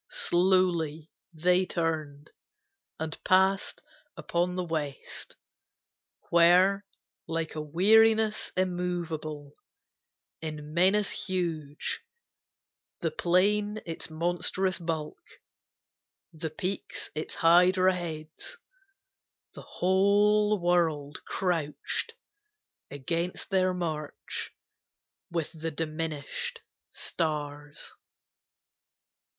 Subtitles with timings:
[0.09, 2.31] Slowly they turned,
[2.99, 3.83] and passed
[4.17, 5.35] upon the west
[6.31, 6.83] Where,
[7.27, 9.53] like a weariness immovable
[10.41, 12.01] In menace huge,
[13.01, 15.21] the plain its monstrous bulk,
[16.33, 18.57] The peaks its hydra heads,
[19.53, 22.15] the whole world crouched
[22.89, 24.51] Against their march
[25.29, 27.93] with the diminished stars.